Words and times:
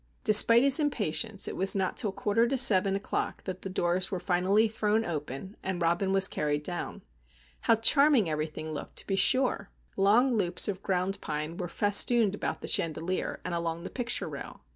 Despite 0.23 0.63
his 0.63 0.79
impatience, 0.79 1.47
it 1.47 1.55
was 1.55 1.75
not 1.75 1.95
till 1.95 2.11
quarter 2.11 2.47
to 2.47 2.57
seven 2.57 2.95
o'clock 2.95 3.43
that 3.43 3.61
the 3.61 3.69
doors 3.69 4.09
were 4.09 4.19
finally 4.19 4.67
thrown 4.67 5.05
open 5.05 5.55
and 5.61 5.79
Robin 5.79 6.11
was 6.11 6.27
carried 6.27 6.63
down. 6.63 7.03
How 7.59 7.75
charming 7.75 8.27
everything 8.27 8.71
looked, 8.71 8.95
to 8.95 9.05
be 9.05 9.15
sure! 9.15 9.69
Long 9.95 10.33
loops 10.35 10.67
of 10.67 10.81
ground 10.81 11.21
pine 11.21 11.55
were 11.55 11.67
festooned 11.67 12.33
about 12.33 12.61
the 12.61 12.67
chandelier, 12.67 13.41
and 13.45 13.53
along 13.53 13.83
the 13.83 13.91
picture 13.91 14.27
rail. 14.27 14.61